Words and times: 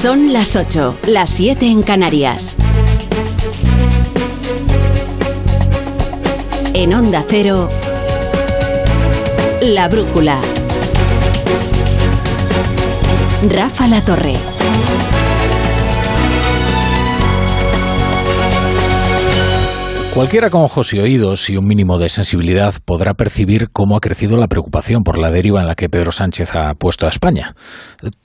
Son 0.00 0.32
las 0.32 0.56
8, 0.56 0.96
las 1.08 1.28
7 1.28 1.66
en 1.66 1.82
Canarias. 1.82 2.56
En 6.72 6.94
Onda 6.94 7.22
Cero, 7.28 7.68
La 9.60 9.90
Brújula. 9.90 10.40
Rafa 13.46 13.88
La 13.88 14.02
Torre. 14.02 14.32
Cualquiera 20.14 20.48
con 20.48 20.62
ojos 20.62 20.94
y 20.94 20.98
oídos 20.98 21.50
y 21.50 21.58
un 21.58 21.66
mínimo 21.66 21.98
de 21.98 22.08
sensibilidad 22.08 22.72
podrá 22.86 23.12
percibir 23.12 23.68
cómo 23.70 23.98
ha 23.98 24.00
crecido 24.00 24.38
la 24.38 24.48
preocupación 24.48 25.02
por 25.02 25.18
la 25.18 25.30
deriva 25.30 25.60
en 25.60 25.66
la 25.66 25.74
que 25.74 25.90
Pedro 25.90 26.10
Sánchez 26.10 26.54
ha 26.54 26.72
puesto 26.72 27.04
a 27.04 27.10
España. 27.10 27.54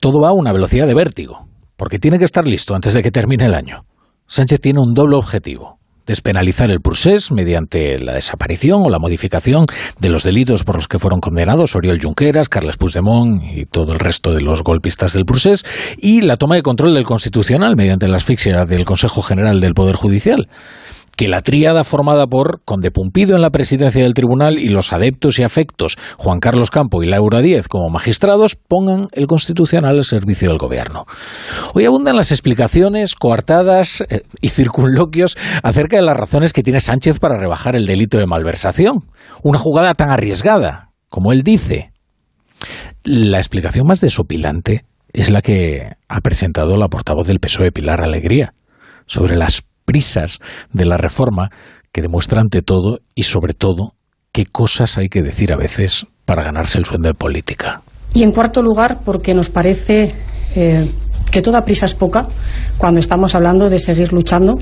Todo 0.00 0.22
va 0.22 0.30
a 0.30 0.32
una 0.32 0.54
velocidad 0.54 0.86
de 0.86 0.94
vértigo, 0.94 1.46
porque 1.76 1.98
tiene 1.98 2.18
que 2.18 2.24
estar 2.24 2.46
listo 2.46 2.74
antes 2.74 2.94
de 2.94 3.02
que 3.02 3.10
termine 3.10 3.46
el 3.46 3.54
año. 3.54 3.84
Sánchez 4.26 4.60
tiene 4.60 4.80
un 4.80 4.94
doble 4.94 5.16
objetivo 5.16 5.78
despenalizar 6.06 6.70
el 6.70 6.80
procés 6.80 7.32
mediante 7.32 7.98
la 7.98 8.14
desaparición 8.14 8.82
o 8.84 8.88
la 8.88 8.98
modificación 8.98 9.66
de 9.98 10.08
los 10.08 10.22
delitos 10.22 10.64
por 10.64 10.76
los 10.76 10.88
que 10.88 10.98
fueron 10.98 11.20
condenados 11.20 11.74
Oriol 11.74 12.00
Junqueras, 12.00 12.48
Carles 12.48 12.76
Puigdemont 12.76 13.42
y 13.42 13.66
todo 13.66 13.92
el 13.92 13.98
resto 13.98 14.32
de 14.32 14.40
los 14.40 14.62
golpistas 14.62 15.12
del 15.12 15.24
procés 15.24 15.64
y 15.98 16.22
la 16.22 16.36
toma 16.36 16.54
de 16.54 16.62
control 16.62 16.94
del 16.94 17.04
Constitucional 17.04 17.76
mediante 17.76 18.08
la 18.08 18.16
asfixia 18.16 18.64
del 18.64 18.84
Consejo 18.84 19.20
General 19.20 19.60
del 19.60 19.74
Poder 19.74 19.96
Judicial 19.96 20.48
que 21.16 21.28
la 21.28 21.40
tríada 21.40 21.82
formada 21.82 22.26
por 22.26 22.60
Conde 22.64 22.90
Pumpido 22.90 23.36
en 23.36 23.42
la 23.42 23.50
presidencia 23.50 24.02
del 24.02 24.14
tribunal 24.14 24.58
y 24.58 24.68
los 24.68 24.92
adeptos 24.92 25.38
y 25.38 25.44
afectos 25.44 25.96
Juan 26.18 26.40
Carlos 26.40 26.70
Campo 26.70 27.02
y 27.02 27.06
Laura 27.06 27.40
Díez 27.40 27.68
como 27.68 27.88
magistrados 27.88 28.56
pongan 28.56 29.08
el 29.12 29.26
constitucional 29.26 29.96
al 29.96 30.04
servicio 30.04 30.48
del 30.48 30.58
gobierno. 30.58 31.06
Hoy 31.74 31.86
abundan 31.86 32.16
las 32.16 32.32
explicaciones 32.32 33.14
coartadas 33.14 34.04
eh, 34.08 34.22
y 34.40 34.50
circunloquios 34.50 35.36
acerca 35.62 35.96
de 35.96 36.02
las 36.02 36.16
razones 36.16 36.52
que 36.52 36.62
tiene 36.62 36.80
Sánchez 36.80 37.18
para 37.18 37.38
rebajar 37.38 37.76
el 37.76 37.86
delito 37.86 38.18
de 38.18 38.26
malversación. 38.26 39.04
Una 39.42 39.58
jugada 39.58 39.94
tan 39.94 40.10
arriesgada, 40.10 40.90
como 41.08 41.32
él 41.32 41.42
dice. 41.42 41.92
La 43.04 43.38
explicación 43.38 43.86
más 43.86 44.00
desopilante 44.00 44.84
es 45.12 45.30
la 45.30 45.40
que 45.40 45.92
ha 46.08 46.20
presentado 46.20 46.76
la 46.76 46.88
portavoz 46.88 47.26
del 47.26 47.40
PSOE, 47.40 47.72
Pilar 47.72 48.02
Alegría, 48.02 48.52
sobre 49.06 49.36
las 49.36 49.62
prisas 49.86 50.40
de 50.72 50.84
la 50.84 50.98
reforma 50.98 51.50
que 51.92 52.02
demuestra 52.02 52.42
ante 52.42 52.60
todo 52.60 52.98
y 53.14 53.22
sobre 53.22 53.54
todo 53.54 53.94
qué 54.32 54.44
cosas 54.44 54.98
hay 54.98 55.08
que 55.08 55.22
decir 55.22 55.54
a 55.54 55.56
veces 55.56 56.06
para 56.26 56.42
ganarse 56.42 56.76
el 56.76 56.84
sueldo 56.84 57.08
de 57.08 57.14
política. 57.14 57.80
Y 58.12 58.22
en 58.22 58.32
cuarto 58.32 58.60
lugar, 58.60 58.98
porque 59.02 59.32
nos 59.32 59.48
parece 59.48 60.14
eh, 60.54 60.90
que 61.32 61.40
toda 61.40 61.62
prisa 61.62 61.86
es 61.86 61.94
poca 61.94 62.28
cuando 62.76 63.00
estamos 63.00 63.34
hablando 63.34 63.70
de 63.70 63.78
seguir 63.78 64.12
luchando 64.12 64.58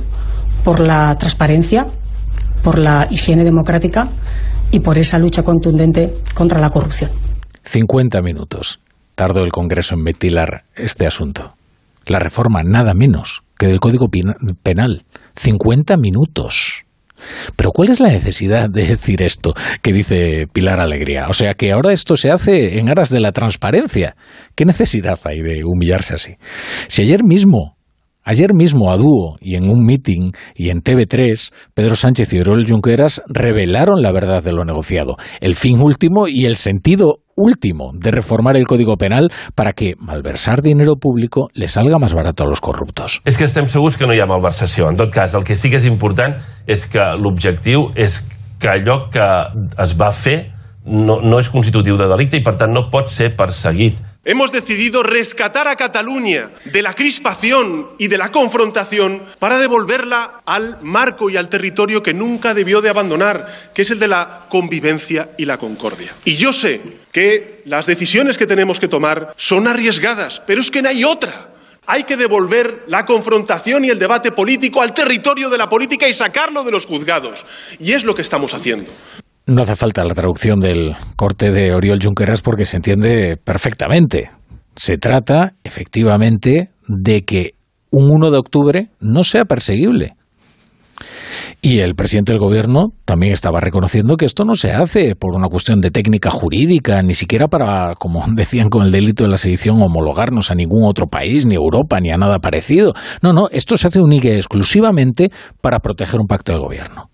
por 0.62 0.78
la 0.78 1.16
transparencia, 1.18 1.86
por 2.62 2.78
la 2.78 3.08
higiene 3.10 3.42
democrática 3.42 4.08
y 4.70 4.80
por 4.80 4.98
esa 4.98 5.18
lucha 5.18 5.42
contundente 5.42 6.14
contra 6.34 6.60
la 6.60 6.70
corrupción. 6.70 7.10
50 7.64 8.22
minutos 8.22 8.80
tardó 9.14 9.42
el 9.44 9.52
Congreso 9.52 9.94
en 9.94 10.04
ventilar 10.04 10.64
este 10.74 11.06
asunto. 11.06 11.54
La 12.06 12.18
reforma, 12.18 12.62
nada 12.62 12.94
menos 12.94 13.42
que 13.58 13.66
del 13.66 13.80
Código 13.80 14.08
Penal. 14.62 15.04
50 15.36 15.96
minutos. 15.96 16.84
Pero 17.56 17.70
¿cuál 17.70 17.90
es 17.90 18.00
la 18.00 18.08
necesidad 18.08 18.68
de 18.68 18.86
decir 18.86 19.22
esto 19.22 19.54
que 19.82 19.92
dice 19.92 20.46
Pilar 20.52 20.80
Alegría? 20.80 21.28
O 21.28 21.32
sea, 21.32 21.54
que 21.54 21.72
ahora 21.72 21.92
esto 21.92 22.16
se 22.16 22.30
hace 22.30 22.78
en 22.78 22.90
aras 22.90 23.08
de 23.08 23.20
la 23.20 23.32
transparencia. 23.32 24.16
¿Qué 24.54 24.64
necesidad 24.64 25.18
hay 25.24 25.40
de 25.40 25.62
humillarse 25.64 26.14
así? 26.14 26.36
Si 26.88 27.02
ayer 27.02 27.24
mismo 27.24 27.74
Ayer 28.26 28.54
mismo 28.54 28.90
a 28.90 28.96
dúo 28.96 29.36
y 29.38 29.54
en 29.54 29.68
un 29.68 29.84
meeting 29.84 30.32
y 30.54 30.70
en 30.70 30.80
TV3, 30.80 31.52
Pedro 31.74 31.94
Sánchez 31.94 32.32
y 32.32 32.38
Oriol 32.38 32.66
Junqueras 32.66 33.20
revelaron 33.28 34.00
la 34.00 34.12
verdad 34.12 34.42
de 34.42 34.52
lo 34.52 34.64
negociado, 34.64 35.16
el 35.40 35.54
fin 35.54 35.78
último 35.78 36.26
y 36.26 36.46
el 36.46 36.56
sentido 36.56 37.18
último 37.36 37.92
de 37.94 38.10
reformar 38.10 38.56
el 38.56 38.66
Código 38.66 38.96
Penal 38.96 39.30
para 39.54 39.72
que 39.72 39.94
malversar 39.98 40.62
dinero 40.62 40.96
público 40.96 41.48
le 41.54 41.68
salga 41.68 41.98
más 41.98 42.14
barato 42.14 42.44
a 42.44 42.46
los 42.46 42.60
corruptos. 42.60 43.20
És 43.24 43.36
que 43.36 43.44
estem 43.44 43.66
segurs 43.66 43.96
que 43.96 44.06
no 44.06 44.14
hi 44.14 44.22
ha 44.22 44.26
malversació. 44.30 44.88
En 44.90 44.96
tot 44.96 45.12
cas, 45.12 45.34
el 45.34 45.44
que 45.44 45.56
sí 45.56 45.70
que 45.70 45.80
és 45.82 45.88
important 45.88 46.38
és 46.66 46.86
que 46.86 47.02
l'objectiu 47.18 47.90
és 47.94 48.22
que 48.58 48.70
allò 48.70 49.10
que 49.12 49.28
es 49.82 49.94
va 49.98 50.10
fer 50.14 50.53
no, 50.84 51.20
no 51.20 51.38
de 51.40 52.08
delicte 52.08 52.36
i, 52.36 52.42
per 52.44 52.68
no 52.68 52.90
pot 52.90 53.08
ser 53.08 53.34
perseguit. 53.36 53.96
Hemos 54.26 54.52
decidido 54.52 55.02
rescatar 55.02 55.68
a 55.68 55.76
Cataluña 55.76 56.50
de 56.64 56.80
la 56.80 56.94
crispación 56.94 57.90
y 57.98 58.08
de 58.08 58.16
la 58.16 58.32
confrontación 58.32 59.22
para 59.38 59.58
devolverla 59.58 60.40
al 60.46 60.78
marco 60.80 61.28
y 61.28 61.36
al 61.36 61.50
territorio 61.50 62.02
que 62.02 62.14
nunca 62.14 62.54
debió 62.54 62.80
de 62.80 62.88
abandonar, 62.88 63.70
que 63.74 63.82
es 63.82 63.90
el 63.90 63.98
de 63.98 64.08
la 64.08 64.46
convivencia 64.48 65.28
y 65.36 65.44
la 65.44 65.58
concordia. 65.58 66.14
Y 66.24 66.36
yo 66.36 66.54
sé 66.54 66.80
que 67.12 67.60
las 67.66 67.84
decisiones 67.84 68.38
que 68.38 68.46
tenemos 68.46 68.80
que 68.80 68.88
tomar 68.88 69.34
son 69.36 69.68
arriesgadas, 69.68 70.42
pero 70.46 70.62
es 70.62 70.70
que 70.70 70.80
no 70.80 70.88
hay 70.88 71.04
otra. 71.04 71.50
Hay 71.86 72.04
que 72.04 72.16
devolver 72.16 72.84
la 72.86 73.04
confrontación 73.04 73.84
y 73.84 73.90
el 73.90 73.98
debate 73.98 74.32
político 74.32 74.80
al 74.80 74.94
territorio 74.94 75.50
de 75.50 75.58
la 75.58 75.68
política 75.68 76.08
y 76.08 76.14
sacarlo 76.14 76.64
de 76.64 76.70
los 76.70 76.86
juzgados. 76.86 77.44
Y 77.78 77.92
es 77.92 78.04
lo 78.04 78.14
que 78.14 78.22
estamos 78.22 78.54
haciendo. 78.54 78.90
No 79.46 79.62
hace 79.62 79.76
falta 79.76 80.04
la 80.04 80.14
traducción 80.14 80.58
del 80.58 80.94
corte 81.16 81.50
de 81.50 81.74
Oriol 81.74 81.98
Junqueras 82.02 82.40
porque 82.40 82.64
se 82.64 82.78
entiende 82.78 83.36
perfectamente. 83.36 84.30
Se 84.74 84.96
trata, 84.96 85.52
efectivamente, 85.62 86.70
de 86.88 87.24
que 87.24 87.54
un 87.90 88.10
1 88.10 88.30
de 88.30 88.38
octubre 88.38 88.88
no 89.00 89.22
sea 89.22 89.44
perseguible. 89.44 90.16
Y 91.60 91.80
el 91.80 91.94
presidente 91.94 92.32
del 92.32 92.40
gobierno 92.40 92.92
también 93.04 93.34
estaba 93.34 93.60
reconociendo 93.60 94.16
que 94.16 94.24
esto 94.24 94.44
no 94.44 94.54
se 94.54 94.72
hace 94.72 95.14
por 95.14 95.36
una 95.36 95.48
cuestión 95.48 95.80
de 95.82 95.90
técnica 95.90 96.30
jurídica, 96.30 97.02
ni 97.02 97.12
siquiera 97.12 97.46
para, 97.46 97.96
como 97.96 98.24
decían 98.34 98.70
con 98.70 98.82
el 98.82 98.92
delito 98.92 99.24
de 99.24 99.30
la 99.30 99.36
sedición, 99.36 99.82
homologarnos 99.82 100.50
a 100.50 100.54
ningún 100.54 100.88
otro 100.88 101.06
país, 101.06 101.44
ni 101.44 101.54
Europa, 101.54 102.00
ni 102.00 102.10
a 102.10 102.16
nada 102.16 102.38
parecido. 102.38 102.94
No, 103.20 103.34
no, 103.34 103.48
esto 103.50 103.76
se 103.76 103.88
hace 103.88 104.00
única 104.00 104.28
exclusivamente 104.28 105.30
para 105.60 105.80
proteger 105.80 106.18
un 106.18 106.26
pacto 106.26 106.52
de 106.52 106.58
gobierno. 106.58 107.10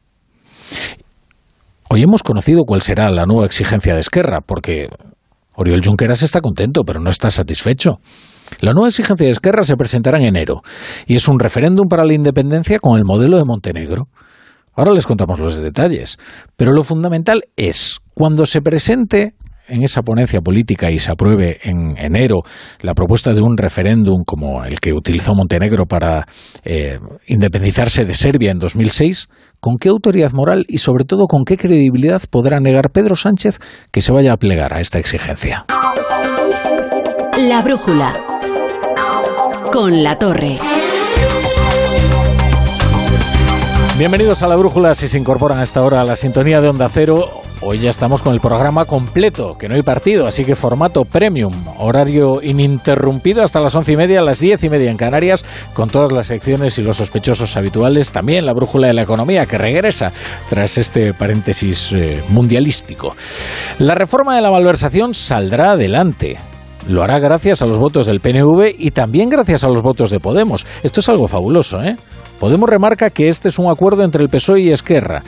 Hoy 1.92 2.04
hemos 2.04 2.22
conocido 2.22 2.62
cuál 2.64 2.82
será 2.82 3.10
la 3.10 3.26
nueva 3.26 3.46
exigencia 3.46 3.94
de 3.94 4.00
Esquerra, 4.00 4.42
porque 4.46 4.86
Oriol 5.56 5.82
Junqueras 5.84 6.22
está 6.22 6.40
contento, 6.40 6.82
pero 6.86 7.00
no 7.00 7.10
está 7.10 7.32
satisfecho. 7.32 7.98
La 8.60 8.72
nueva 8.72 8.86
exigencia 8.86 9.26
de 9.26 9.32
Esquerra 9.32 9.64
se 9.64 9.74
presentará 9.74 10.18
en 10.18 10.26
enero 10.26 10.62
y 11.08 11.16
es 11.16 11.26
un 11.26 11.40
referéndum 11.40 11.88
para 11.88 12.04
la 12.04 12.14
independencia 12.14 12.78
con 12.78 12.96
el 12.96 13.04
modelo 13.04 13.38
de 13.38 13.44
Montenegro. 13.44 14.04
Ahora 14.72 14.92
les 14.92 15.04
contamos 15.04 15.40
los 15.40 15.56
detalles, 15.56 16.16
pero 16.56 16.72
lo 16.72 16.84
fundamental 16.84 17.42
es, 17.56 17.98
cuando 18.14 18.46
se 18.46 18.62
presente 18.62 19.34
en 19.70 19.82
esa 19.82 20.02
ponencia 20.02 20.40
política 20.40 20.90
y 20.90 20.98
se 20.98 21.12
apruebe 21.12 21.58
en 21.62 21.96
enero 21.96 22.42
la 22.80 22.94
propuesta 22.94 23.32
de 23.32 23.40
un 23.40 23.56
referéndum 23.56 24.24
como 24.26 24.64
el 24.64 24.80
que 24.80 24.92
utilizó 24.92 25.34
Montenegro 25.34 25.86
para 25.86 26.26
eh, 26.64 26.98
independizarse 27.26 28.04
de 28.04 28.14
Serbia 28.14 28.50
en 28.50 28.58
2006, 28.58 29.28
¿con 29.60 29.76
qué 29.78 29.88
autoridad 29.88 30.32
moral 30.32 30.64
y 30.68 30.78
sobre 30.78 31.04
todo 31.04 31.26
con 31.26 31.44
qué 31.44 31.56
credibilidad 31.56 32.20
podrá 32.30 32.60
negar 32.60 32.90
Pedro 32.92 33.14
Sánchez 33.14 33.58
que 33.92 34.00
se 34.00 34.12
vaya 34.12 34.32
a 34.32 34.36
plegar 34.36 34.74
a 34.74 34.80
esta 34.80 34.98
exigencia? 34.98 35.64
La 37.48 37.62
brújula. 37.62 38.20
Con 39.72 40.02
la 40.02 40.18
torre. 40.18 40.58
Bienvenidos 43.96 44.42
a 44.42 44.48
la 44.48 44.56
Brújula 44.56 44.94
si 44.94 45.08
se 45.08 45.18
incorporan 45.18 45.58
a 45.58 45.62
esta 45.62 45.82
hora 45.82 46.00
a 46.00 46.04
la 46.04 46.16
sintonía 46.16 46.60
de 46.60 46.68
Onda 46.68 46.88
Cero. 46.88 47.42
Hoy 47.62 47.78
ya 47.78 47.90
estamos 47.90 48.22
con 48.22 48.32
el 48.32 48.40
programa 48.40 48.86
completo, 48.86 49.54
que 49.58 49.68
no 49.68 49.74
hay 49.74 49.82
partido, 49.82 50.26
así 50.26 50.46
que 50.46 50.56
formato 50.56 51.04
premium, 51.04 51.52
horario 51.76 52.40
ininterrumpido 52.42 53.42
hasta 53.42 53.60
las 53.60 53.74
once 53.74 53.92
y 53.92 53.98
media, 53.98 54.22
las 54.22 54.40
diez 54.40 54.64
y 54.64 54.70
media 54.70 54.90
en 54.90 54.96
Canarias, 54.96 55.44
con 55.74 55.90
todas 55.90 56.10
las 56.10 56.28
secciones 56.28 56.78
y 56.78 56.82
los 56.82 56.96
sospechosos 56.96 57.58
habituales. 57.58 58.12
También 58.12 58.46
la 58.46 58.54
Brújula 58.54 58.86
de 58.86 58.94
la 58.94 59.02
Economía, 59.02 59.44
que 59.44 59.58
regresa 59.58 60.10
tras 60.48 60.78
este 60.78 61.12
paréntesis 61.12 61.92
eh, 61.92 62.22
mundialístico. 62.30 63.14
La 63.78 63.94
reforma 63.94 64.34
de 64.34 64.40
la 64.40 64.50
malversación 64.50 65.12
saldrá 65.12 65.72
adelante. 65.72 66.38
Lo 66.88 67.02
hará 67.02 67.18
gracias 67.18 67.60
a 67.60 67.66
los 67.66 67.76
votos 67.76 68.06
del 68.06 68.20
PNV 68.20 68.74
y 68.78 68.90
también 68.92 69.28
gracias 69.28 69.64
a 69.64 69.68
los 69.68 69.82
votos 69.82 70.08
de 70.10 70.18
Podemos. 70.18 70.66
Esto 70.82 71.00
es 71.00 71.08
algo 71.10 71.28
fabuloso, 71.28 71.82
¿eh? 71.82 71.96
Podemos 72.38 72.70
remarca 72.70 73.10
que 73.10 73.28
este 73.28 73.50
es 73.50 73.58
un 73.58 73.70
acuerdo 73.70 74.02
entre 74.02 74.22
el 74.22 74.30
PSOE 74.30 74.62
y 74.62 74.70
Esquerra, 74.70 75.22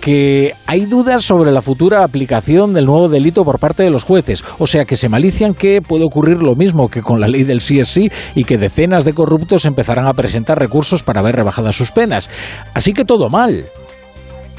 que 0.00 0.54
hay 0.66 0.86
dudas 0.86 1.24
sobre 1.24 1.52
la 1.52 1.62
futura 1.62 2.04
aplicación 2.04 2.72
del 2.72 2.86
nuevo 2.86 3.08
delito 3.08 3.44
por 3.44 3.58
parte 3.58 3.82
de 3.82 3.90
los 3.90 4.04
jueces, 4.04 4.44
o 4.58 4.66
sea 4.66 4.84
que 4.84 4.96
se 4.96 5.08
malician 5.08 5.54
que 5.54 5.80
puede 5.82 6.04
ocurrir 6.04 6.42
lo 6.42 6.54
mismo 6.54 6.88
que 6.88 7.02
con 7.02 7.20
la 7.20 7.28
ley 7.28 7.44
del 7.44 7.60
sí 7.60 8.10
y 8.34 8.44
que 8.44 8.58
decenas 8.58 9.04
de 9.04 9.14
corruptos 9.14 9.64
empezarán 9.64 10.06
a 10.06 10.14
presentar 10.14 10.58
recursos 10.58 11.02
para 11.02 11.22
ver 11.22 11.36
rebajadas 11.36 11.76
sus 11.76 11.92
penas. 11.92 12.28
Así 12.74 12.92
que 12.92 13.04
todo 13.04 13.28
mal. 13.28 13.66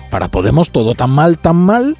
Para 0.09 0.30
Podemos 0.30 0.71
todo 0.71 0.95
tan 0.95 1.12
mal, 1.12 1.38
tan 1.38 1.57
mal, 1.57 1.97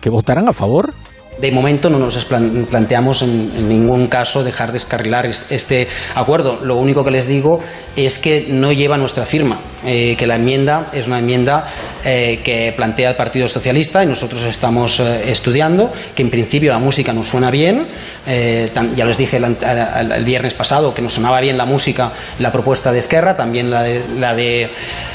que 0.00 0.10
votarán 0.10 0.48
a 0.48 0.52
favor 0.52 0.94
de 1.40 1.52
momento 1.52 1.88
no 1.88 1.98
nos 1.98 2.24
planteamos 2.24 3.22
en, 3.22 3.68
ningún 3.68 4.08
caso 4.08 4.42
dejar 4.42 4.72
descarrilar 4.72 5.26
este 5.26 5.88
acuerdo. 6.14 6.58
Lo 6.62 6.76
único 6.76 7.04
que 7.04 7.10
les 7.10 7.28
digo 7.28 7.58
es 7.96 8.18
que 8.18 8.46
no 8.48 8.72
lleva 8.72 8.96
nuestra 8.96 9.24
firma, 9.24 9.60
eh, 9.84 10.16
que 10.16 10.26
la 10.26 10.36
enmienda 10.36 10.86
es 10.92 11.06
una 11.06 11.18
enmienda 11.18 11.66
eh, 12.04 12.40
que 12.42 12.72
plantea 12.76 13.10
el 13.10 13.16
Partido 13.16 13.48
Socialista 13.48 14.02
y 14.02 14.06
nosotros 14.06 14.42
estamos 14.44 15.00
eh, 15.00 15.30
estudiando, 15.30 15.90
que 16.14 16.22
en 16.22 16.30
principio 16.30 16.72
la 16.72 16.78
música 16.78 17.12
nos 17.12 17.28
suena 17.28 17.50
bien. 17.50 17.86
ya 18.26 19.04
les 19.04 19.18
dije 19.18 19.36
el, 19.36 20.24
viernes 20.24 20.54
pasado 20.54 20.92
que 20.92 21.02
nos 21.02 21.14
sonaba 21.14 21.40
bien 21.40 21.56
la 21.56 21.66
música, 21.66 22.12
la 22.38 22.50
propuesta 22.50 22.92
de 22.92 22.98
Esquerra, 22.98 23.36
también 23.36 23.70
la, 23.70 23.86
la, 24.18 24.34
de, 24.34 24.68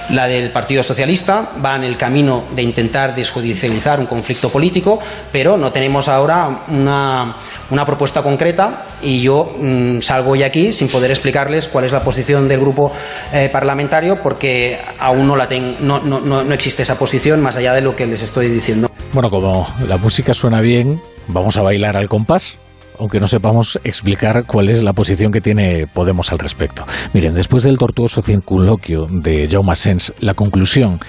la 0.10 0.28
del 0.28 0.52
Partido 0.52 0.84
Socialista. 0.84 1.50
Va 1.64 1.76
en 1.76 1.84
el 1.84 1.98
camino 1.98 2.46
de 2.56 2.64
intentar 2.64 3.14
desjudicializar 3.14 4.00
un 4.00 4.06
conflicto 4.06 4.50
político, 4.50 5.00
pero 5.32 5.58
no 5.58 5.72
tenemos 5.72 6.08
ahora 6.14 6.64
una, 6.70 7.36
una 7.70 7.86
propuesta 7.86 8.22
concreta 8.22 8.86
y 9.02 9.22
yo 9.22 9.56
mm, 9.60 10.00
salgo 10.00 10.32
hoy 10.32 10.44
aquí 10.44 10.72
sin 10.72 10.88
poder 10.88 11.12
explicarles 11.12 11.68
cuál 11.68 11.86
es 11.86 11.94
la 11.94 12.04
posición 12.04 12.48
del 12.48 12.60
grupo 12.60 12.92
eh, 13.34 13.50
parlamentario 13.52 14.16
porque 14.22 14.78
aún 15.00 15.28
no, 15.28 15.36
la 15.36 15.48
no, 15.82 16.00
no, 16.00 16.22
no 16.22 16.54
existe 16.54 16.84
esa 16.84 16.98
posición 16.98 17.42
más 17.42 17.56
allá 17.56 17.74
de 17.74 17.82
lo 17.82 17.96
que 17.96 18.06
les 18.06 18.24
estoy 18.24 18.50
diciendo. 18.50 18.90
Bueno, 19.14 19.30
como 19.30 19.68
la 19.88 19.98
música 19.98 20.34
suena 20.34 20.62
bien, 20.62 21.00
vamos 21.28 21.58
a 21.58 21.62
bailar 21.62 21.98
al 21.98 22.08
compás 22.08 22.58
aunque 23.00 23.20
no 23.20 23.28
sepamos 23.28 23.80
explicar 23.84 24.46
cuál 24.46 24.70
es 24.70 24.84
la 24.84 24.94
posición 24.94 25.32
que 25.32 25.42
tiene 25.42 25.88
Podemos 25.88 26.32
al 26.32 26.40
respecto. 26.40 26.86
Miren, 27.14 27.34
después 27.34 27.64
del 27.64 27.78
tortuoso 27.78 28.22
circunloquio 28.22 29.08
de 29.10 29.48
Jaume 29.50 29.76
Sens, 29.76 30.14
la 30.20 30.34
conclusión 30.34 31.00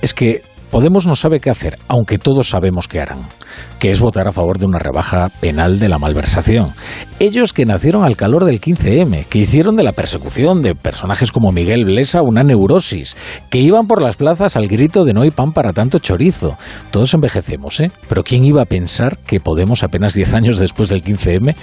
es 0.00 0.14
que 0.14 0.42
Podemos 0.72 1.06
no 1.06 1.14
sabe 1.14 1.38
qué 1.38 1.50
hacer, 1.50 1.78
aunque 1.86 2.16
todos 2.16 2.48
sabemos 2.48 2.88
qué 2.88 2.98
harán, 2.98 3.28
que 3.78 3.90
es 3.90 4.00
votar 4.00 4.26
a 4.26 4.32
favor 4.32 4.58
de 4.58 4.64
una 4.64 4.78
rebaja 4.78 5.28
penal 5.28 5.78
de 5.78 5.90
la 5.90 5.98
malversación. 5.98 6.72
Ellos 7.20 7.52
que 7.52 7.66
nacieron 7.66 8.04
al 8.04 8.16
calor 8.16 8.46
del 8.46 8.58
15M, 8.58 9.26
que 9.26 9.38
hicieron 9.38 9.74
de 9.74 9.82
la 9.82 9.92
persecución 9.92 10.62
de 10.62 10.74
personajes 10.74 11.30
como 11.30 11.52
Miguel 11.52 11.84
Blesa 11.84 12.22
una 12.22 12.42
neurosis, 12.42 13.18
que 13.50 13.58
iban 13.58 13.86
por 13.86 14.00
las 14.00 14.16
plazas 14.16 14.56
al 14.56 14.66
grito 14.66 15.04
de 15.04 15.12
no 15.12 15.22
hay 15.22 15.30
pan 15.30 15.52
para 15.52 15.74
tanto 15.74 15.98
chorizo. 15.98 16.56
Todos 16.90 17.12
envejecemos, 17.12 17.78
¿eh? 17.80 17.92
Pero 18.08 18.24
¿quién 18.24 18.42
iba 18.42 18.62
a 18.62 18.66
pensar 18.66 19.18
que 19.18 19.40
Podemos 19.52 19.82
apenas 19.82 20.14
10 20.14 20.32
años 20.32 20.58
después 20.58 20.88
del 20.88 21.04
15M 21.04 21.54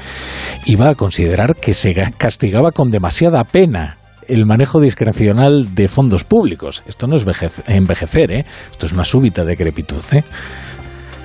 iba 0.66 0.90
a 0.90 0.94
considerar 0.94 1.56
que 1.56 1.74
se 1.74 1.94
castigaba 2.20 2.72
con 2.72 2.90
demasiada 2.90 3.44
pena 3.44 3.99
el 4.30 4.46
manejo 4.46 4.80
discrecional 4.80 5.74
de 5.76 5.88
fondos 5.88 6.24
públicos. 6.24 6.84
Esto 6.88 7.08
no 7.08 7.16
es 7.16 7.26
envejecer, 7.68 8.32
¿eh? 8.32 8.46
esto 8.72 8.86
es 8.86 8.94
una 8.94 9.04
súbita 9.04 9.44
decrepitud. 9.44 10.04
¿eh? 10.12 10.24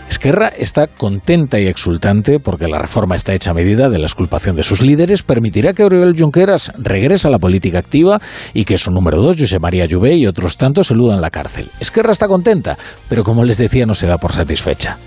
Esquerra 0.09 0.49
está 0.49 0.87
contenta 0.87 1.59
y 1.59 1.67
exultante 1.67 2.39
porque 2.39 2.69
la 2.69 2.79
reforma 2.79 3.15
está 3.15 3.33
hecha 3.33 3.51
a 3.51 3.55
medida 3.55 3.89
de 3.89 3.99
la 3.99 4.07
exculpación 4.07 4.57
de 4.57 4.63
sus 4.63 4.83
líderes, 4.83 5.23
permitirá 5.23 5.73
que 5.73 5.85
Oriol 5.85 6.15
Junqueras 6.19 6.73
regrese 6.79 7.29
a 7.29 7.31
la 7.31 7.39
política 7.39 7.79
activa 7.79 8.21
y 8.53 8.65
que 8.65 8.79
su 8.79 8.91
número 8.91 9.21
dos, 9.21 9.37
José 9.39 9.59
María 9.59 9.87
Lluvé 9.87 10.17
y 10.17 10.27
otros 10.27 10.57
tantos 10.57 10.91
eludan 10.91 11.21
la 11.21 11.31
cárcel. 11.31 11.71
Esquerra 11.81 12.13
está 12.13 12.29
contenta, 12.29 12.79
pero 13.09 13.25
como 13.25 13.45
les 13.45 13.59
decía, 13.59 13.87
no 13.87 13.95
se 13.95 14.07
da 14.07 14.19
por 14.19 14.33
satisfecha. 14.33 14.99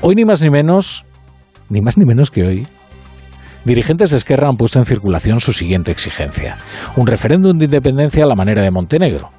Hoy 0.00 0.14
ni 0.14 0.24
más 0.24 0.42
ni 0.42 0.50
menos, 0.50 1.06
ni 1.70 1.80
más 1.80 1.96
ni 1.96 2.04
menos 2.04 2.30
que 2.30 2.42
hoy, 2.42 2.66
dirigentes 3.66 4.10
de 4.10 4.16
Esquerra 4.16 4.48
han 4.48 4.56
puesto 4.56 4.78
en 4.78 4.86
circulación 4.86 5.40
su 5.40 5.52
siguiente 5.52 5.90
exigencia, 5.90 6.56
un 6.96 7.06
referéndum 7.06 7.58
de 7.58 7.64
independencia 7.66 8.24
a 8.24 8.28
la 8.28 8.36
manera 8.36 8.62
de 8.62 8.70
Montenegro. 8.70 9.30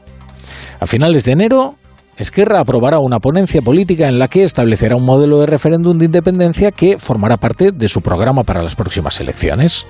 A 0.79 0.85
finales 0.85 1.23
de 1.23 1.31
enero, 1.31 1.75
Esquerra 2.17 2.59
aprobará 2.59 2.99
una 2.99 3.19
ponencia 3.19 3.61
política 3.61 4.07
en 4.07 4.19
la 4.19 4.27
que 4.27 4.43
establecerá 4.43 4.95
un 4.95 5.05
modelo 5.05 5.39
de 5.39 5.45
referéndum 5.45 5.97
de 5.97 6.05
independencia 6.05 6.71
que 6.71 6.97
formará 6.97 7.37
parte 7.37 7.71
de 7.71 7.87
su 7.87 8.01
programa 8.01 8.43
para 8.43 8.61
las 8.61 8.75
próximas 8.75 9.19
elecciones. 9.21 9.87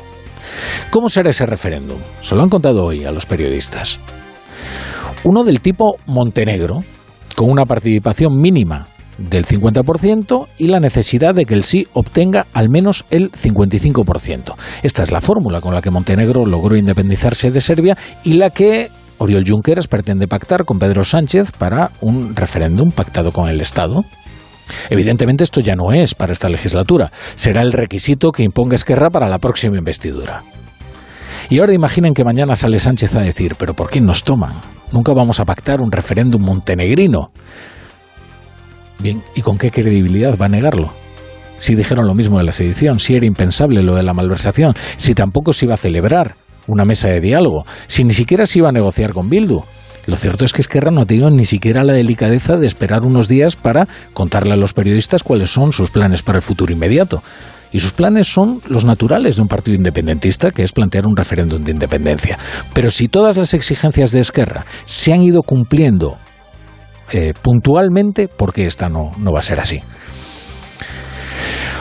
¿Cómo 0.91 1.09
será 1.09 1.31
ese 1.31 1.45
referéndum? 1.45 1.97
Se 2.21 2.35
lo 2.35 2.43
han 2.43 2.49
contado 2.49 2.85
hoy 2.85 3.05
a 3.05 3.11
los 3.11 3.25
periodistas. 3.25 3.99
Uno 5.23 5.43
del 5.43 5.61
tipo 5.61 5.95
Montenegro, 6.05 6.79
con 7.35 7.49
una 7.49 7.65
participación 7.65 8.39
mínima 8.39 8.87
del 9.17 9.45
50% 9.45 10.47
y 10.57 10.67
la 10.67 10.79
necesidad 10.79 11.33
de 11.33 11.45
que 11.45 11.53
el 11.53 11.63
sí 11.63 11.87
obtenga 11.93 12.47
al 12.53 12.69
menos 12.69 13.05
el 13.09 13.31
55%. 13.31 14.55
Esta 14.83 15.03
es 15.03 15.11
la 15.11 15.21
fórmula 15.21 15.61
con 15.61 15.73
la 15.73 15.81
que 15.81 15.91
Montenegro 15.91 16.45
logró 16.45 16.77
independizarse 16.77 17.51
de 17.51 17.61
Serbia 17.61 17.97
y 18.23 18.33
la 18.33 18.49
que 18.49 18.89
Oriol 19.17 19.43
Junqueras 19.47 19.87
pretende 19.87 20.27
pactar 20.27 20.65
con 20.65 20.79
Pedro 20.79 21.03
Sánchez 21.03 21.51
para 21.51 21.91
un 22.01 22.35
referéndum 22.35 22.91
pactado 22.91 23.31
con 23.31 23.49
el 23.49 23.61
Estado. 23.61 24.05
Evidentemente 24.89 25.43
esto 25.43 25.61
ya 25.61 25.75
no 25.75 25.91
es 25.93 26.13
para 26.13 26.33
esta 26.33 26.49
legislatura, 26.49 27.11
será 27.35 27.61
el 27.61 27.71
requisito 27.71 28.31
que 28.31 28.43
imponga 28.43 28.75
Esquerra 28.75 29.09
para 29.09 29.29
la 29.29 29.39
próxima 29.39 29.77
investidura. 29.77 30.43
Y 31.49 31.59
ahora 31.59 31.73
imaginen 31.73 32.13
que 32.13 32.25
mañana 32.25 32.55
sale 32.57 32.77
Sánchez 32.77 33.15
a 33.15 33.21
decir, 33.21 33.55
pero 33.57 33.73
¿por 33.73 33.89
qué 33.89 34.01
nos 34.01 34.23
toman? 34.25 34.55
Nunca 34.91 35.13
vamos 35.13 35.39
a 35.39 35.45
pactar 35.45 35.79
un 35.81 35.91
referéndum 35.91 36.43
montenegrino. 36.43 37.31
Bien, 38.99 39.23
¿y 39.35 39.41
con 39.41 39.57
qué 39.57 39.71
credibilidad 39.71 40.37
va 40.39 40.45
a 40.45 40.49
negarlo? 40.49 40.93
Si 41.59 41.75
dijeron 41.75 42.07
lo 42.07 42.13
mismo 42.13 42.37
de 42.37 42.45
la 42.45 42.51
sedición, 42.51 42.99
si 42.99 43.15
era 43.15 43.25
impensable 43.25 43.81
lo 43.81 43.95
de 43.95 44.03
la 44.03 44.13
malversación, 44.13 44.73
si 44.97 45.13
tampoco 45.15 45.53
se 45.53 45.65
iba 45.65 45.73
a 45.73 45.77
celebrar 45.77 46.35
una 46.67 46.85
mesa 46.85 47.09
de 47.09 47.19
diálogo, 47.19 47.65
si 47.87 48.03
ni 48.03 48.13
siquiera 48.13 48.45
se 48.45 48.59
iba 48.59 48.69
a 48.69 48.73
negociar 48.73 49.13
con 49.13 49.29
Bildu. 49.29 49.61
Lo 50.05 50.15
cierto 50.15 50.45
es 50.45 50.53
que 50.53 50.61
Esquerra 50.61 50.91
no 50.91 51.01
ha 51.01 51.05
tenido 51.05 51.29
ni 51.29 51.45
siquiera 51.45 51.83
la 51.83 51.93
delicadeza 51.93 52.57
de 52.57 52.65
esperar 52.65 53.03
unos 53.03 53.27
días 53.27 53.55
para 53.55 53.87
contarle 54.13 54.53
a 54.53 54.57
los 54.57 54.73
periodistas 54.73 55.21
cuáles 55.21 55.51
son 55.51 55.73
sus 55.73 55.91
planes 55.91 56.21
para 56.21 56.37
el 56.37 56.41
futuro 56.41 56.71
inmediato. 56.71 57.21
Y 57.73 57.79
sus 57.79 57.91
planes 57.91 58.27
son 58.27 58.61
los 58.69 58.85
naturales 58.85 59.35
de 59.35 59.41
un 59.41 59.49
partido 59.49 59.75
independentista, 59.75 60.51
que 60.51 60.63
es 60.63 60.71
plantear 60.71 61.05
un 61.05 61.17
referéndum 61.17 61.61
de 61.61 61.71
independencia. 61.71 62.37
Pero 62.73 62.89
si 62.89 63.09
todas 63.09 63.35
las 63.35 63.53
exigencias 63.53 64.11
de 64.11 64.21
Esquerra 64.21 64.65
se 64.85 65.11
han 65.11 65.21
ido 65.21 65.43
cumpliendo 65.43 66.17
eh, 67.11 67.33
puntualmente 67.41 68.27
porque 68.27 68.65
esta 68.65 68.89
no, 68.89 69.11
no 69.17 69.31
va 69.31 69.39
a 69.39 69.43
ser 69.43 69.59
así. 69.59 69.81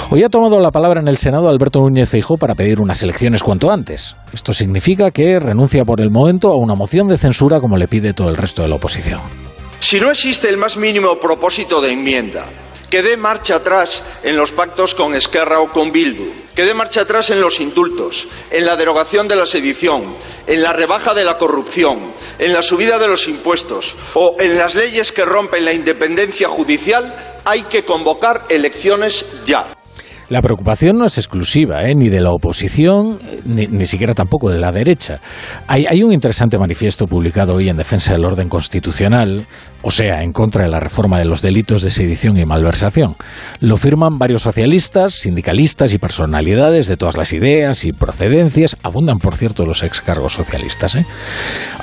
Hoy 0.08 0.22
ha 0.22 0.28
tomado 0.28 0.60
la 0.60 0.70
palabra 0.70 1.00
en 1.00 1.08
el 1.08 1.16
Senado 1.16 1.48
Alberto 1.48 1.80
Núñez 1.80 2.08
Feijó 2.08 2.36
para 2.36 2.54
pedir 2.54 2.80
unas 2.80 3.02
elecciones 3.02 3.42
cuanto 3.42 3.72
antes. 3.72 4.14
Esto 4.32 4.52
significa 4.52 5.10
que 5.10 5.40
renuncia 5.40 5.84
por 5.84 6.00
el 6.00 6.12
momento 6.12 6.52
a 6.52 6.56
una 6.56 6.76
moción 6.76 7.08
de 7.08 7.18
censura 7.18 7.60
como 7.60 7.76
le 7.76 7.88
pide 7.88 8.14
todo 8.14 8.28
el 8.28 8.36
resto 8.36 8.62
de 8.62 8.68
la 8.68 8.76
oposición. 8.76 9.20
Si 9.80 9.98
no 9.98 10.08
existe 10.10 10.48
el 10.48 10.58
más 10.58 10.76
mínimo 10.76 11.18
propósito 11.20 11.80
de 11.80 11.92
enmienda, 11.92 12.46
que 12.96 13.02
dé 13.02 13.18
marcha 13.18 13.56
atrás 13.56 14.02
en 14.22 14.38
los 14.38 14.52
pactos 14.52 14.94
con 14.94 15.14
Esquerra 15.14 15.60
o 15.60 15.68
con 15.68 15.92
Bildu, 15.92 16.32
que 16.54 16.64
dé 16.64 16.72
marcha 16.72 17.02
atrás 17.02 17.28
en 17.28 17.42
los 17.42 17.60
indultos, 17.60 18.26
en 18.50 18.64
la 18.64 18.74
derogación 18.74 19.28
de 19.28 19.36
la 19.36 19.44
sedición, 19.44 20.16
en 20.46 20.62
la 20.62 20.72
rebaja 20.72 21.12
de 21.12 21.22
la 21.22 21.36
corrupción, 21.36 22.14
en 22.38 22.54
la 22.54 22.62
subida 22.62 22.98
de 22.98 23.06
los 23.06 23.28
impuestos 23.28 23.94
o 24.14 24.36
en 24.40 24.56
las 24.56 24.74
leyes 24.74 25.12
que 25.12 25.26
rompen 25.26 25.66
la 25.66 25.74
independencia 25.74 26.48
judicial, 26.48 27.42
hay 27.44 27.64
que 27.64 27.84
convocar 27.84 28.46
elecciones 28.48 29.26
ya. 29.44 29.75
La 30.28 30.42
preocupación 30.42 30.96
no 30.96 31.04
es 31.04 31.18
exclusiva, 31.18 31.82
¿eh? 31.84 31.94
ni 31.94 32.08
de 32.08 32.20
la 32.20 32.30
oposición, 32.30 33.18
ni, 33.44 33.86
siquiera 33.86 34.12
tampoco 34.12 34.50
de 34.50 34.58
la 34.58 34.72
derecha. 34.72 35.20
Hay, 35.68 35.86
hay, 35.86 36.02
un 36.02 36.12
interesante 36.12 36.58
manifiesto 36.58 37.06
publicado 37.06 37.54
hoy 37.54 37.68
en 37.68 37.76
defensa 37.76 38.12
del 38.12 38.24
orden 38.24 38.48
constitucional, 38.48 39.46
o 39.82 39.92
sea, 39.92 40.22
en 40.22 40.32
contra 40.32 40.64
de 40.64 40.70
la 40.70 40.80
reforma 40.80 41.20
de 41.20 41.26
los 41.26 41.42
delitos 41.42 41.82
de 41.82 41.90
sedición 41.90 42.36
y 42.38 42.44
malversación. 42.44 43.14
Lo 43.60 43.76
firman 43.76 44.18
varios 44.18 44.42
socialistas, 44.42 45.14
sindicalistas 45.14 45.94
y 45.94 45.98
personalidades 45.98 46.88
de 46.88 46.96
todas 46.96 47.16
las 47.16 47.32
ideas 47.32 47.84
y 47.84 47.92
procedencias. 47.92 48.76
Abundan, 48.82 49.18
por 49.18 49.36
cierto, 49.36 49.64
los 49.64 49.84
excargos 49.84 50.32
socialistas. 50.32 50.96
¿eh? 50.96 51.06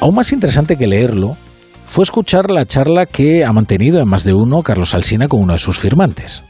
Aún 0.02 0.16
más 0.16 0.34
interesante 0.34 0.76
que 0.76 0.88
leerlo 0.88 1.38
fue 1.86 2.04
escuchar 2.04 2.52
la 2.52 2.66
charla 2.66 3.06
que 3.06 3.46
ha 3.46 3.54
mantenido 3.54 4.02
en 4.02 4.10
más 4.10 4.26
de 4.26 4.34
uno 4.34 4.64
Carlos 4.64 4.94
Alsina 4.96 5.30
con 5.30 5.40
uno 5.40 5.54
de 5.54 5.60
sus 5.60 5.80
firmantes. 5.80 6.44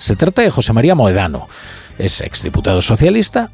Se 0.00 0.16
trata 0.16 0.40
de 0.40 0.50
José 0.50 0.72
María 0.72 0.94
Moedano, 0.94 1.46
es 1.98 2.22
exdiputado 2.22 2.80
socialista 2.80 3.50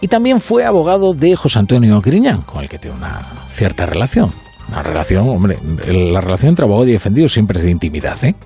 y 0.00 0.06
también 0.06 0.38
fue 0.38 0.64
abogado 0.64 1.14
de 1.14 1.34
José 1.34 1.58
Antonio 1.58 2.00
Griñán, 2.00 2.42
con 2.42 2.62
el 2.62 2.68
que 2.68 2.78
tiene 2.78 2.96
una 2.96 3.22
cierta 3.48 3.84
relación. 3.84 4.32
Una 4.68 4.84
relación, 4.84 5.28
hombre, 5.28 5.58
la 5.86 6.20
relación 6.20 6.50
entre 6.50 6.64
abogado 6.64 6.88
y 6.88 6.92
defendido 6.92 7.26
siempre 7.26 7.58
es 7.58 7.64
de 7.64 7.72
intimidad, 7.72 8.22
¿eh? 8.24 8.36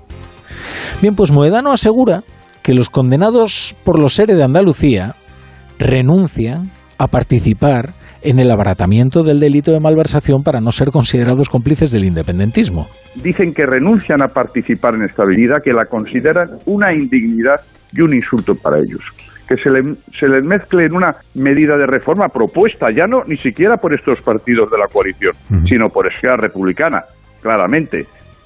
Bien, 1.01 1.15
pues 1.15 1.31
Moedano 1.31 1.71
asegura 1.71 2.23
que 2.63 2.73
los 2.73 2.89
condenados 2.89 3.75
por 3.83 3.99
los 3.99 4.15
seres 4.15 4.35
de 4.35 4.43
Andalucía 4.43 5.15
renuncian 5.77 6.71
a 6.97 7.07
participar 7.07 7.93
en 8.21 8.39
el 8.39 8.51
abaratamiento 8.51 9.23
del 9.23 9.39
delito 9.39 9.71
de 9.71 9.79
malversación 9.79 10.43
para 10.43 10.59
no 10.59 10.71
ser 10.71 10.89
considerados 10.89 11.49
cómplices 11.49 11.91
del 11.91 12.05
independentismo. 12.05 12.87
Dicen 13.15 13.53
que 13.53 13.65
renuncian 13.65 14.21
a 14.21 14.27
participar 14.27 14.95
en 14.95 15.03
esta 15.03 15.25
medida, 15.25 15.61
que 15.63 15.73
la 15.73 15.85
consideran 15.85 16.49
una 16.65 16.93
indignidad 16.93 17.61
y 17.93 18.01
un 18.01 18.13
insulto 18.13 18.53
para 18.55 18.79
ellos. 18.79 19.01
Que 19.47 19.55
se, 19.57 19.69
les 19.71 20.45
mezcle 20.45 20.85
en 20.85 20.95
una 20.95 21.15
medida 21.33 21.75
de 21.75 21.87
reforma 21.87 22.27
propuesta, 22.27 22.87
ya 22.95 23.07
no 23.07 23.23
ni 23.25 23.37
siquiera 23.37 23.77
por 23.77 23.95
estos 23.95 24.21
partidos 24.21 24.69
de 24.69 24.77
la 24.77 24.85
coalición, 24.87 25.33
sino 25.67 25.87
por 25.87 26.05
Esquerra 26.05 26.37
Republicana, 26.37 27.03
claramente, 27.41 28.05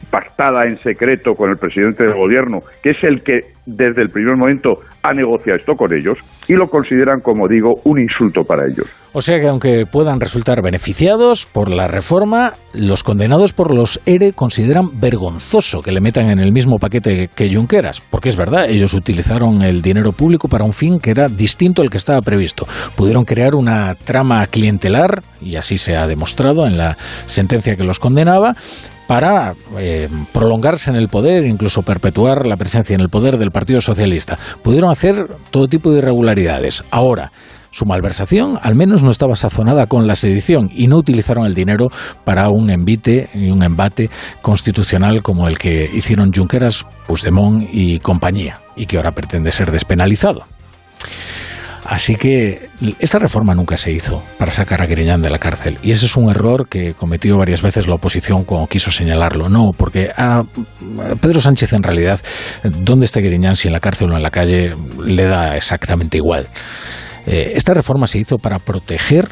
pactada 0.10 0.66
en 0.66 0.78
secreto 0.78 1.34
con 1.34 1.50
el 1.50 1.58
presidente 1.58 2.04
del 2.04 2.14
gobierno, 2.14 2.60
que 2.82 2.92
es 2.92 3.04
el 3.04 3.24
que 3.24 3.54
desde 3.66 4.02
el 4.02 4.10
primer 4.10 4.36
momento 4.36 4.74
ha 5.04 5.14
negociado 5.14 5.58
esto 5.58 5.74
con 5.74 5.94
ellos, 5.94 6.18
y 6.48 6.54
lo 6.54 6.68
consideran, 6.68 7.22
como 7.22 7.48
digo, 7.48 7.76
un 7.86 8.00
insulto 8.00 8.44
para 8.44 8.66
ellos. 8.66 8.90
O 9.14 9.22
sea 9.22 9.40
que 9.40 9.48
aunque 9.48 9.86
puedan 9.90 10.20
resultar 10.20 10.62
beneficiados 10.62 11.46
por 11.46 11.70
la 11.70 11.88
reforma, 11.88 12.54
los 12.74 13.04
condenados 13.04 13.54
por 13.54 13.74
los 13.74 14.02
ERE 14.06 14.34
consideran 14.34 15.00
vergonzoso 15.00 15.82
que 15.82 15.92
le 15.92 16.02
metan 16.02 16.30
en 16.30 16.40
el 16.40 16.52
mismo 16.52 16.78
paquete 16.78 17.30
que 17.34 17.54
Junqueras, 17.54 18.02
porque 18.02 18.30
es 18.30 18.36
verdad, 18.36 18.70
ellos 18.70 18.94
utilizaron 18.94 19.62
el 19.62 19.82
dinero 19.82 20.12
público 20.12 20.50
para 20.50 20.66
un 20.66 20.74
fin 20.74 21.00
que 21.00 21.12
era 21.12 21.28
distinto 21.28 21.82
al 21.82 21.90
que 21.90 21.98
estaba 21.98 22.22
previsto. 22.22 22.66
Pudieron 22.98 23.24
crear 23.24 23.56
una 23.56 23.94
trama 23.96 24.46
clientelar, 24.48 25.22
y 25.42 25.56
así 25.56 25.78
se 25.78 25.96
ha 25.96 26.06
demostrado 26.06 26.66
en 26.66 26.78
la 26.78 26.96
sentencia 27.26 27.76
que 27.76 27.84
los 27.84 28.00
condenaba, 28.00 28.56
para 29.08 29.54
eh, 29.78 30.10
prolongarse 30.32 30.90
en 30.90 30.96
el 30.96 31.08
poder, 31.08 31.46
incluso 31.46 31.82
perpetuar 31.82 32.46
la 32.46 32.58
presencia 32.58 32.94
en 32.94 33.02
el 33.02 33.10
poder 33.10 33.38
del 33.38 33.52
Partido 33.52 33.80
Socialista. 33.82 34.38
Pudieron 34.62 34.92
hacer 34.92 35.28
todo 35.52 35.68
tipo 35.68 35.92
de 35.92 36.00
irregularidades. 36.00 36.84
Ahora, 36.92 37.32
su 37.74 37.86
malversación 37.86 38.60
al 38.62 38.76
menos 38.76 39.04
no 39.04 39.10
estaba 39.10 39.36
sazonada 39.36 39.88
con 39.88 40.06
la 40.06 40.16
sedición 40.16 40.70
y 40.72 40.88
no 40.88 40.98
utilizaron 40.98 41.46
el 41.46 41.56
dinero 41.56 41.88
para 42.24 42.50
un 42.50 42.70
envite 42.70 43.30
y 43.34 43.50
un 43.50 43.64
embate 43.64 44.10
constitucional 44.42 45.24
como 45.24 45.48
el 45.48 45.58
que 45.58 45.90
hicieron 45.92 46.32
Junqueras, 46.32 46.86
Puigdemont 47.08 47.68
y 47.74 47.98
compañía, 48.00 48.60
y 48.76 48.86
que 48.86 48.98
ahora 48.98 49.12
pretende 49.12 49.52
ser 49.52 49.72
despenalizado. 49.72 50.46
Así 51.86 52.16
que 52.16 52.70
esta 53.00 53.20
reforma 53.20 53.54
nunca 53.54 53.76
se 53.78 53.92
hizo 53.92 54.24
para 54.38 54.52
sacar 54.52 54.82
a 54.82 54.86
Griñán 54.86 55.22
de 55.22 55.30
la 55.30 55.38
cárcel. 55.38 55.78
Y 55.84 55.92
ese 55.92 56.06
es 56.06 56.16
un 56.16 56.30
error 56.30 56.68
que 56.70 56.94
cometió 56.94 57.38
varias 57.38 57.62
veces 57.62 57.88
la 57.88 57.96
oposición 57.96 58.46
cuando 58.46 58.68
quiso 58.68 58.90
señalarlo. 58.90 59.50
No, 59.50 59.72
porque 59.78 60.10
a 60.16 60.44
Pedro 61.22 61.42
Sánchez 61.42 61.74
en 61.74 61.84
realidad, 61.84 62.20
donde 62.64 63.06
esté 63.06 63.22
Griñán, 63.22 63.56
si 63.56 63.68
en 63.68 63.74
la 63.74 63.80
cárcel 63.80 64.12
o 64.12 64.16
en 64.16 64.24
la 64.24 64.32
calle, 64.32 64.76
le 65.04 65.26
da 65.26 65.56
exactamente 65.56 66.18
igual. 66.18 66.48
Eh, 67.26 67.54
esta 67.56 67.74
reforma 67.74 68.08
se 68.08 68.20
hizo 68.20 68.38
para 68.38 68.60
proteger 68.60 69.28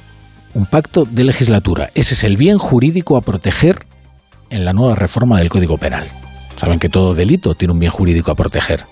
un 0.54 0.66
pacto 0.66 1.06
de 1.10 1.24
legislatura. 1.24 1.90
Ese 1.96 2.14
es 2.14 2.24
el 2.24 2.36
bien 2.36 2.58
jurídico 2.58 3.18
a 3.18 3.22
proteger 3.22 3.80
en 4.50 4.66
la 4.66 4.74
nueva 4.74 4.96
reforma 4.96 5.38
del 5.38 5.50
Código 5.50 5.78
Penal. 5.78 6.08
Saben 6.58 6.80
que 6.80 6.90
todo 6.90 7.14
delito 7.14 7.56
tiene 7.56 7.74
un 7.74 7.80
bien 7.80 7.92
jurídico 7.92 8.32
a 8.32 8.36
proteger. 8.36 8.86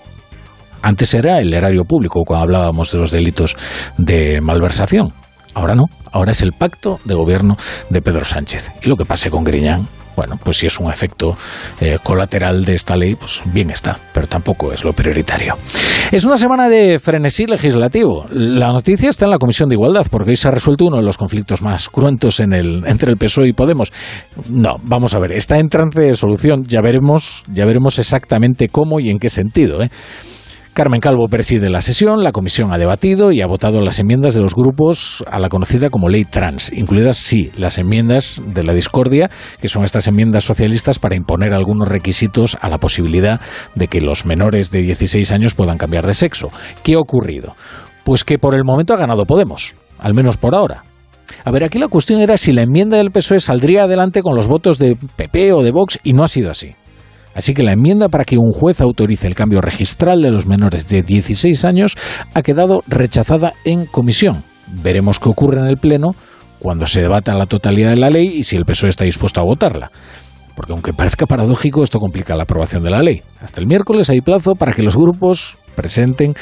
Antes 0.82 1.14
era 1.14 1.40
el 1.40 1.52
erario 1.52 1.84
público 1.84 2.22
cuando 2.24 2.44
hablábamos 2.44 2.92
de 2.92 2.98
los 2.98 3.10
delitos 3.10 3.56
de 3.98 4.40
malversación. 4.40 5.12
Ahora 5.54 5.74
no, 5.74 5.86
ahora 6.12 6.30
es 6.30 6.42
el 6.42 6.52
pacto 6.52 7.00
de 7.04 7.14
gobierno 7.14 7.56
de 7.90 8.02
Pedro 8.02 8.24
Sánchez. 8.24 8.72
Y 8.82 8.88
lo 8.88 8.96
que 8.96 9.04
pase 9.04 9.30
con 9.30 9.42
Griñán, 9.42 9.88
bueno, 10.16 10.38
pues 10.42 10.58
si 10.58 10.66
es 10.66 10.78
un 10.78 10.90
efecto 10.90 11.36
eh, 11.80 11.98
colateral 12.02 12.64
de 12.64 12.74
esta 12.74 12.96
ley, 12.96 13.14
pues 13.14 13.42
bien 13.46 13.70
está, 13.70 13.98
pero 14.12 14.26
tampoco 14.26 14.72
es 14.72 14.84
lo 14.84 14.92
prioritario. 14.92 15.54
Es 16.12 16.24
una 16.24 16.36
semana 16.36 16.68
de 16.68 16.98
frenesí 16.98 17.46
legislativo. 17.46 18.26
La 18.30 18.68
noticia 18.68 19.10
está 19.10 19.24
en 19.24 19.30
la 19.30 19.38
Comisión 19.38 19.68
de 19.68 19.76
Igualdad, 19.76 20.06
porque 20.10 20.30
hoy 20.30 20.36
se 20.36 20.48
ha 20.48 20.50
resuelto 20.50 20.84
uno 20.84 20.98
de 20.98 21.04
los 21.04 21.16
conflictos 21.16 21.62
más 21.62 21.88
cruentos 21.88 22.38
entre 22.40 23.10
el 23.10 23.16
PSOE 23.16 23.48
y 23.48 23.52
Podemos. 23.52 23.92
No, 24.50 24.76
vamos 24.82 25.14
a 25.14 25.20
ver, 25.20 25.32
está 25.32 25.58
en 25.58 25.68
trance 25.68 26.00
de 26.00 26.14
solución, 26.14 26.64
ya 26.64 26.80
veremos, 26.80 27.44
ya 27.48 27.64
veremos 27.64 27.98
exactamente 27.98 28.68
cómo 28.68 29.00
y 29.00 29.10
en 29.10 29.18
qué 29.18 29.30
sentido. 29.30 29.82
¿eh? 29.82 29.90
Carmen 30.80 31.00
Calvo 31.00 31.28
preside 31.28 31.68
la 31.68 31.82
sesión, 31.82 32.24
la 32.24 32.32
comisión 32.32 32.72
ha 32.72 32.78
debatido 32.78 33.32
y 33.32 33.42
ha 33.42 33.46
votado 33.46 33.82
las 33.82 33.98
enmiendas 33.98 34.32
de 34.32 34.40
los 34.40 34.54
grupos 34.54 35.22
a 35.30 35.38
la 35.38 35.50
conocida 35.50 35.90
como 35.90 36.08
ley 36.08 36.24
trans, 36.24 36.72
incluidas 36.72 37.18
sí 37.18 37.50
las 37.58 37.76
enmiendas 37.76 38.40
de 38.46 38.64
la 38.64 38.72
discordia, 38.72 39.28
que 39.60 39.68
son 39.68 39.84
estas 39.84 40.08
enmiendas 40.08 40.44
socialistas 40.44 40.98
para 40.98 41.16
imponer 41.16 41.52
algunos 41.52 41.86
requisitos 41.86 42.56
a 42.62 42.70
la 42.70 42.78
posibilidad 42.78 43.42
de 43.74 43.88
que 43.88 44.00
los 44.00 44.24
menores 44.24 44.70
de 44.70 44.80
16 44.80 45.30
años 45.32 45.54
puedan 45.54 45.76
cambiar 45.76 46.06
de 46.06 46.14
sexo. 46.14 46.48
¿Qué 46.82 46.94
ha 46.94 46.98
ocurrido? 46.98 47.56
Pues 48.02 48.24
que 48.24 48.38
por 48.38 48.54
el 48.54 48.64
momento 48.64 48.94
ha 48.94 48.96
ganado 48.96 49.26
Podemos, 49.26 49.76
al 49.98 50.14
menos 50.14 50.38
por 50.38 50.54
ahora. 50.54 50.84
A 51.44 51.50
ver, 51.50 51.62
aquí 51.62 51.78
la 51.78 51.88
cuestión 51.88 52.22
era 52.22 52.38
si 52.38 52.52
la 52.52 52.62
enmienda 52.62 52.96
del 52.96 53.10
PSOE 53.10 53.40
saldría 53.40 53.84
adelante 53.84 54.22
con 54.22 54.34
los 54.34 54.48
votos 54.48 54.78
de 54.78 54.96
PP 55.16 55.52
o 55.52 55.62
de 55.62 55.72
Vox 55.72 55.98
y 56.04 56.14
no 56.14 56.24
ha 56.24 56.28
sido 56.28 56.50
así. 56.50 56.74
Así 57.34 57.54
que 57.54 57.62
la 57.62 57.72
enmienda 57.72 58.08
para 58.08 58.24
que 58.24 58.36
un 58.36 58.52
juez 58.52 58.80
autorice 58.80 59.26
el 59.26 59.34
cambio 59.34 59.60
registral 59.60 60.20
de 60.22 60.30
los 60.30 60.46
menores 60.46 60.88
de 60.88 61.02
16 61.02 61.64
años 61.64 61.96
ha 62.34 62.42
quedado 62.42 62.82
rechazada 62.86 63.52
en 63.64 63.86
comisión. 63.86 64.42
Veremos 64.82 65.18
qué 65.18 65.28
ocurre 65.28 65.60
en 65.60 65.66
el 65.66 65.76
Pleno 65.76 66.10
cuando 66.58 66.86
se 66.86 67.00
debata 67.00 67.34
la 67.34 67.46
totalidad 67.46 67.90
de 67.90 67.96
la 67.96 68.10
ley 68.10 68.28
y 68.36 68.42
si 68.44 68.56
el 68.56 68.64
PSOE 68.64 68.90
está 68.90 69.04
dispuesto 69.04 69.40
a 69.40 69.44
votarla. 69.44 69.90
Porque 70.54 70.72
aunque 70.72 70.92
parezca 70.92 71.26
paradójico, 71.26 71.82
esto 71.82 71.98
complica 71.98 72.36
la 72.36 72.42
aprobación 72.42 72.82
de 72.82 72.90
la 72.90 73.02
ley. 73.02 73.22
Hasta 73.40 73.60
el 73.60 73.66
miércoles 73.66 74.10
hay 74.10 74.20
plazo 74.20 74.54
para 74.56 74.72
que 74.72 74.82
los 74.82 74.96
grupos 74.96 75.56
presenten, 75.74 76.34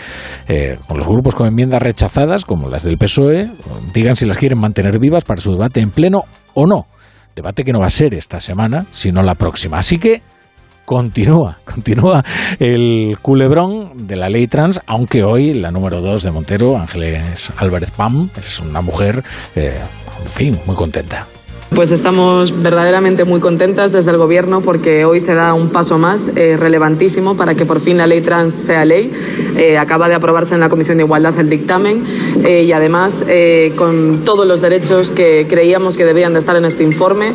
eh, 0.48 0.76
con 0.88 0.96
los 0.96 1.06
grupos 1.06 1.34
con 1.34 1.46
enmiendas 1.46 1.80
rechazadas, 1.80 2.44
como 2.44 2.68
las 2.68 2.82
del 2.82 2.98
PSOE, 2.98 3.48
digan 3.94 4.16
si 4.16 4.26
las 4.26 4.38
quieren 4.38 4.58
mantener 4.58 4.98
vivas 4.98 5.24
para 5.24 5.40
su 5.40 5.52
debate 5.52 5.80
en 5.80 5.90
pleno 5.90 6.22
o 6.54 6.66
no. 6.66 6.86
Debate 7.36 7.62
que 7.62 7.72
no 7.72 7.78
va 7.78 7.86
a 7.86 7.90
ser 7.90 8.14
esta 8.14 8.40
semana, 8.40 8.86
sino 8.90 9.22
la 9.22 9.36
próxima. 9.36 9.78
Así 9.78 9.98
que 9.98 10.22
continúa, 10.88 11.58
continúa 11.66 12.24
el 12.58 13.18
culebrón 13.20 14.06
de 14.06 14.16
la 14.16 14.30
ley 14.30 14.46
trans, 14.46 14.80
aunque 14.86 15.22
hoy 15.22 15.52
la 15.52 15.70
número 15.70 16.00
dos 16.00 16.22
de 16.22 16.30
Montero, 16.30 16.78
Ángeles 16.78 17.50
Álvarez 17.58 17.90
Pam, 17.90 18.26
es 18.38 18.58
una 18.60 18.80
mujer, 18.80 19.22
eh, 19.54 19.74
en 20.18 20.26
fin, 20.26 20.58
muy 20.64 20.74
contenta. 20.74 21.26
Pues 21.74 21.90
estamos 21.90 22.62
verdaderamente 22.62 23.26
muy 23.26 23.40
contentas 23.40 23.92
desde 23.92 24.12
el 24.12 24.16
Gobierno 24.16 24.62
porque 24.62 25.04
hoy 25.04 25.20
se 25.20 25.34
da 25.34 25.52
un 25.52 25.68
paso 25.68 25.98
más 25.98 26.30
eh, 26.34 26.56
relevantísimo 26.56 27.36
para 27.36 27.54
que 27.54 27.66
por 27.66 27.80
fin 27.80 27.98
la 27.98 28.06
ley 28.06 28.22
trans 28.22 28.54
sea 28.54 28.86
ley. 28.86 29.12
Eh, 29.58 29.76
acaba 29.76 30.08
de 30.08 30.14
aprobarse 30.14 30.54
en 30.54 30.60
la 30.60 30.70
Comisión 30.70 30.96
de 30.96 31.04
Igualdad 31.04 31.38
el 31.38 31.50
dictamen 31.50 32.02
y 32.42 32.72
además 32.72 33.22
con 33.76 34.24
todos 34.24 34.46
los 34.46 34.62
derechos 34.62 35.10
que 35.10 35.46
creíamos 35.46 35.98
que 35.98 36.06
debían 36.06 36.32
de 36.32 36.38
estar 36.38 36.56
en 36.56 36.64
este 36.64 36.82
informe. 36.84 37.34